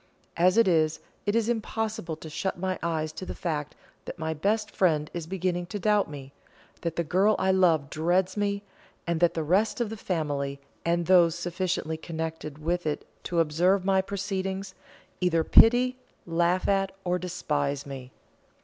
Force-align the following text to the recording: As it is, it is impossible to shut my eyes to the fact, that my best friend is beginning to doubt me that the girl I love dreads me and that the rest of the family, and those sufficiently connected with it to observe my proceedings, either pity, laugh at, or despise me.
As 0.35 0.57
it 0.57 0.67
is, 0.67 0.99
it 1.27 1.35
is 1.35 1.47
impossible 1.47 2.15
to 2.15 2.27
shut 2.27 2.57
my 2.57 2.79
eyes 2.81 3.11
to 3.11 3.23
the 3.23 3.35
fact, 3.35 3.75
that 4.05 4.17
my 4.17 4.33
best 4.33 4.71
friend 4.71 5.11
is 5.13 5.27
beginning 5.27 5.67
to 5.67 5.77
doubt 5.79 6.09
me 6.09 6.33
that 6.81 6.95
the 6.95 7.03
girl 7.03 7.35
I 7.37 7.51
love 7.51 7.91
dreads 7.91 8.35
me 8.35 8.63
and 9.05 9.19
that 9.19 9.35
the 9.35 9.43
rest 9.43 9.79
of 9.79 9.91
the 9.91 9.95
family, 9.97 10.59
and 10.83 11.05
those 11.05 11.35
sufficiently 11.35 11.97
connected 11.97 12.57
with 12.57 12.87
it 12.87 13.05
to 13.25 13.39
observe 13.41 13.85
my 13.85 14.01
proceedings, 14.01 14.73
either 15.19 15.43
pity, 15.43 15.97
laugh 16.25 16.67
at, 16.67 16.91
or 17.03 17.19
despise 17.19 17.85
me. 17.85 18.11